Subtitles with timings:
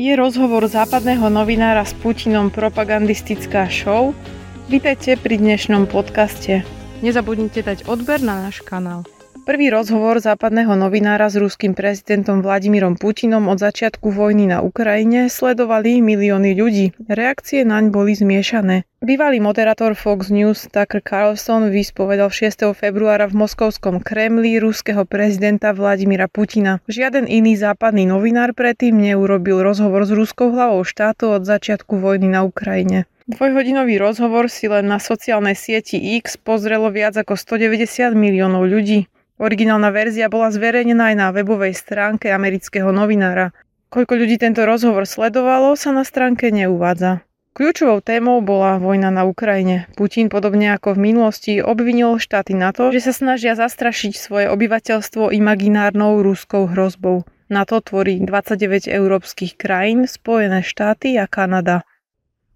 [0.00, 4.16] Je rozhovor západného novinára s Putinom propagandistická show?
[4.72, 6.64] Vítajte pri dnešnom podcaste.
[7.04, 9.04] Nezabudnite dať odber na náš kanál.
[9.50, 15.98] Prvý rozhovor západného novinára s ruským prezidentom Vladimírom Putinom od začiatku vojny na Ukrajine sledovali
[15.98, 16.94] milióny ľudí.
[17.10, 18.86] Reakcie naň boli zmiešané.
[19.02, 22.78] Bývalý moderátor Fox News Tucker Carlson vyspovedal 6.
[22.78, 26.78] februára v moskovskom Kremli ruského prezidenta Vladimíra Putina.
[26.86, 32.46] Žiaden iný západný novinár predtým neurobil rozhovor s ruskou hlavou štátu od začiatku vojny na
[32.46, 33.10] Ukrajine.
[33.26, 39.10] Dvojhodinový rozhovor si len na sociálnej sieti X pozrelo viac ako 190 miliónov ľudí.
[39.40, 43.56] Originálna verzia bola zverejnená aj na webovej stránke amerického novinára.
[43.88, 47.24] Koľko ľudí tento rozhovor sledovalo, sa na stránke neuvádza.
[47.56, 49.88] Kľúčovou témou bola vojna na Ukrajine.
[49.96, 55.32] Putin, podobne ako v minulosti, obvinil štáty na to, že sa snažia zastrašiť svoje obyvateľstvo
[55.32, 57.24] imaginárnou ruskou hrozbou.
[57.50, 61.82] Na to tvorí 29 európskych krajín, Spojené štáty a Kanada.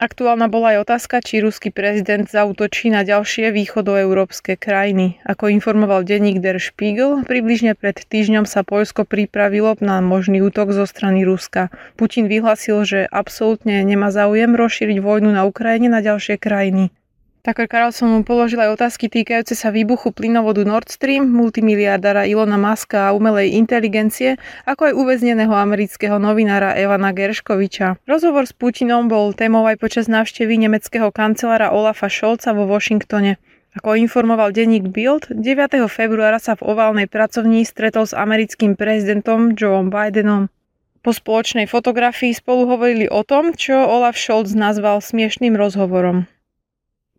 [0.00, 5.20] Aktuálna bola aj otázka, či ruský prezident zautočí na ďalšie východoeurópske krajiny.
[5.28, 10.88] Ako informoval denník Der Spiegel, približne pred týždňom sa Poľsko pripravilo na možný útok zo
[10.88, 11.68] strany Ruska.
[12.00, 16.88] Putin vyhlasil, že absolútne nemá záujem rozšíriť vojnu na Ukrajine na ďalšie krajiny.
[17.40, 23.08] Tucker Carlson mu položil aj otázky týkajúce sa výbuchu plynovodu Nord Stream, multimiliardára Ilona Maska
[23.08, 24.36] a umelej inteligencie,
[24.68, 27.96] ako aj uväzneného amerického novinára Evana Gerškoviča.
[28.04, 33.40] Rozhovor s Putinom bol témou aj počas návštevy nemeckého kancelára Olafa Scholza vo Washingtone.
[33.72, 35.80] Ako informoval denník Bild, 9.
[35.88, 40.52] februára sa v oválnej pracovní stretol s americkým prezidentom Joe Bidenom.
[41.00, 46.28] Po spoločnej fotografii spolu hovorili o tom, čo Olaf Scholz nazval smiešným rozhovorom.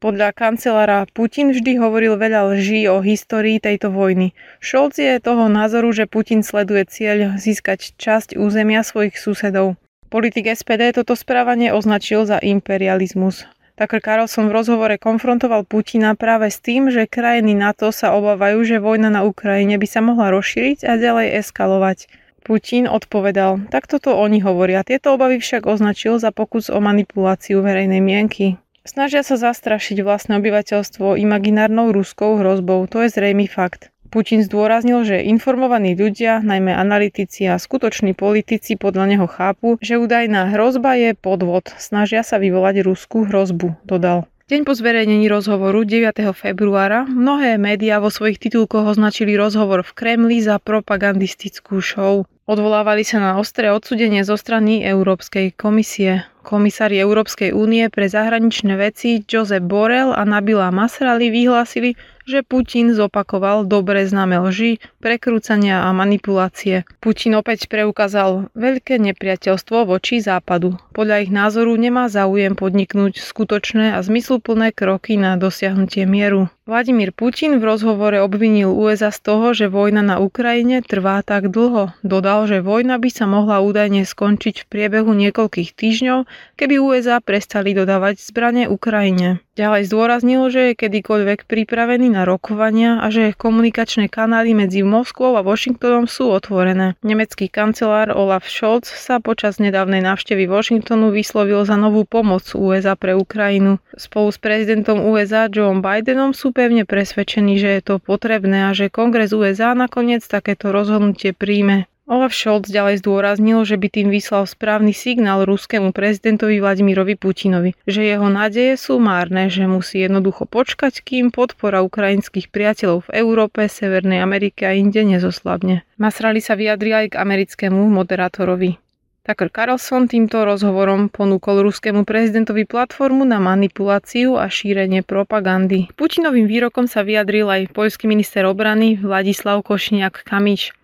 [0.00, 4.32] Podľa kancelára Putin vždy hovoril veľa lží o histórii tejto vojny.
[4.56, 9.76] Scholz je toho názoru, že Putin sleduje cieľ získať časť územia svojich susedov.
[10.08, 13.44] Politik SPD toto správanie označil za imperializmus.
[13.76, 18.80] Tucker Carlson v rozhovore konfrontoval Putina práve s tým, že krajiny NATO sa obávajú, že
[18.80, 22.08] vojna na Ukrajine by sa mohla rozšíriť a ďalej eskalovať.
[22.40, 24.80] Putin odpovedal, takto to oni hovoria.
[24.80, 28.56] Tieto obavy však označil za pokus o manipuláciu verejnej mienky.
[28.80, 33.92] Snažia sa zastrašiť vlastné obyvateľstvo imaginárnou ruskou hrozbou, to je zrejmý fakt.
[34.08, 40.50] Putin zdôraznil, že informovaní ľudia, najmä analytici a skutoční politici podľa neho chápu, že údajná
[40.56, 44.26] hrozba je podvod, snažia sa vyvolať ruskú hrozbu, dodal.
[44.50, 46.34] Deň po zverejnení rozhovoru 9.
[46.34, 52.26] februára mnohé médiá vo svojich titulkoch označili rozhovor v Kremli za propagandistickú show.
[52.50, 56.26] Odvolávali sa na ostré odsudenie zo strany Európskej komisie.
[56.40, 61.94] Komisári Európskej únie pre zahraničné veci Josep Borrell a Nabila Masrali vyhlásili,
[62.30, 66.86] že Putin zopakoval dobre známe lži, prekrúcania a manipulácie.
[67.02, 70.78] Putin opäť preukázal veľké nepriateľstvo voči západu.
[70.94, 76.46] Podľa ich názoru nemá záujem podniknúť skutočné a zmysluplné kroky na dosiahnutie mieru.
[76.70, 81.90] Vladimír Putin v rozhovore obvinil USA z toho, že vojna na Ukrajine trvá tak dlho.
[82.06, 87.74] Dodal, že vojna by sa mohla údajne skončiť v priebehu niekoľkých týždňov, keby USA prestali
[87.74, 89.42] dodávať zbranie Ukrajine.
[89.60, 95.44] Ďalej zdôraznil, že je kedykoľvek pripravený na rokovania a že komunikačné kanály medzi Moskvou a
[95.44, 96.96] Washingtonom sú otvorené.
[97.04, 103.12] Nemecký kancelár Olaf Scholz sa počas nedávnej návštevy Washingtonu vyslovil za novú pomoc USA pre
[103.12, 103.82] Ukrajinu.
[103.98, 108.88] Spolu s prezidentom USA Joe Bidenom sú pevne presvedčení, že je to potrebné a že
[108.88, 111.89] kongres USA nakoniec takéto rozhodnutie príjme.
[112.10, 118.02] Olaf Scholz ďalej zdôraznil, že by tým vyslal správny signál ruskému prezidentovi Vladimirovi Putinovi, že
[118.02, 124.26] jeho nádeje sú márne, že musí jednoducho počkať, kým podpora ukrajinských priateľov v Európe, Severnej
[124.26, 125.86] Amerike a inde nezoslabne.
[126.02, 128.82] Masrali sa vyjadri aj k americkému moderátorovi.
[129.22, 135.86] Tucker Carlson týmto rozhovorom ponúkol ruskému prezidentovi platformu na manipuláciu a šírenie propagandy.
[135.94, 140.74] Putinovým výrokom sa vyjadril aj poľský minister obrany Vladislav Košniak Kamič.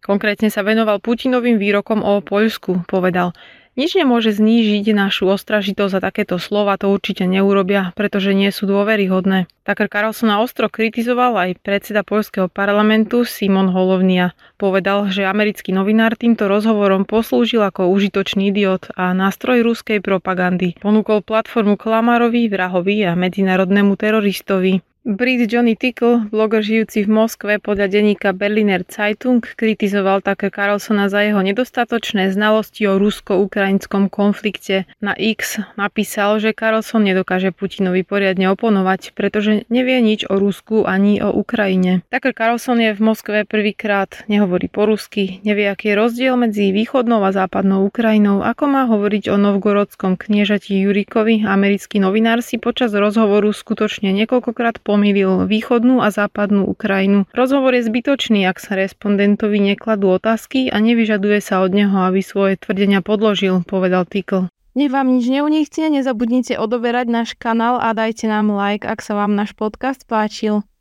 [0.00, 2.88] Konkrétne sa venoval Putinovým výrokom o Poľsku.
[2.88, 3.36] Povedal,
[3.78, 9.46] nič nemôže znížiť našu ostražitosť a takéto slova to určite neurobia, pretože nie sú dôveryhodné.
[9.62, 14.34] Tucker Carlsona ostro kritizoval aj predseda poľského parlamentu Simon Holovnia.
[14.58, 20.74] Povedal, že americký novinár týmto rozhovorom poslúžil ako užitočný idiot a nástroj ruskej propagandy.
[20.82, 24.82] Ponúkol platformu klamárovi, vrahovi a medzinárodnému teroristovi.
[25.00, 31.24] Brit Johnny Tickle, bloger žijúci v Moskve podľa denníka Berliner Zeitung, kritizoval také Carlsona za
[31.24, 34.84] jeho nedostatočné znalosti o rusko-ukrajinskom konflikte.
[35.00, 41.24] Na X napísal, že Carlson nedokáže Putinovi poriadne oponovať, pretože nevie nič o Rusku ani
[41.24, 42.04] o Ukrajine.
[42.12, 47.24] Tucker Carlson je v Moskve prvýkrát, nehovorí po rusky, nevie, aký je rozdiel medzi východnou
[47.24, 51.48] a západnou Ukrajinou, ako má hovoriť o novgorodskom kniežati Jurikovi.
[51.48, 57.30] Americký novinár si počas rozhovoru skutočne niekoľkokrát pomýlil východnú a západnú Ukrajinu.
[57.30, 62.58] Rozhovor je zbytočný, ak sa respondentovi nekladú otázky a nevyžaduje sa od neho, aby svoje
[62.58, 64.50] tvrdenia podložil, povedal Tickle.
[64.74, 69.38] Nech vám nič neunichtie, nezabudnite odoberať náš kanál a dajte nám like, ak sa vám
[69.38, 70.66] náš podcast páčil.